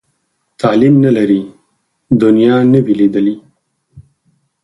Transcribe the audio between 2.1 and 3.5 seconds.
دنیا نه وي لیدلې.